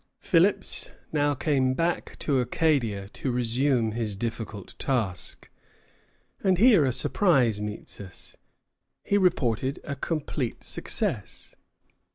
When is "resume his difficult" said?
3.31-4.73